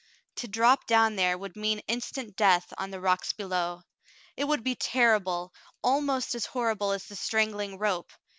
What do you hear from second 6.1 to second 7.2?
as horrible as the